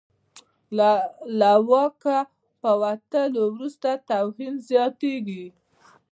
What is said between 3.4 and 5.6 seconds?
وروسته توهین زیاتېږي.